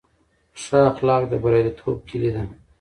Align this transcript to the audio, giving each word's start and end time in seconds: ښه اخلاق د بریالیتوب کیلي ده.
ښه 0.61 0.79
اخلاق 0.91 1.23
د 1.31 1.33
بریالیتوب 1.43 1.97
کیلي 2.09 2.29
ده. 2.35 2.43